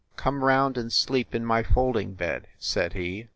[0.15, 3.27] "Come round and sleep in my folding bed," said he.